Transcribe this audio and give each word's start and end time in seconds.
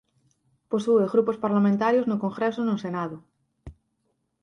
Posúe 0.71 1.11
grupos 1.13 1.37
parlamentarios 1.45 2.07
no 2.07 2.21
Congreso 2.23 2.59
e 2.61 2.67
no 2.69 2.81
Senado. 2.85 3.17